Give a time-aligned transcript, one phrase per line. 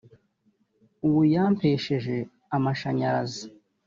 [1.05, 2.15] ubu yampesheje
[2.55, 3.43] amashanyarazi